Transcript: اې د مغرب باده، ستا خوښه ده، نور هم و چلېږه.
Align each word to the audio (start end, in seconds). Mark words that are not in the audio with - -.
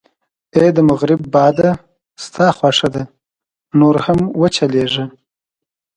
اې 0.55 0.67
د 0.75 0.77
مغرب 0.89 1.21
باده، 1.33 1.69
ستا 2.25 2.45
خوښه 2.57 2.87
ده، 2.95 3.03
نور 3.79 3.95
هم 4.05 4.19
و 4.39 4.43
چلېږه. 4.55 5.05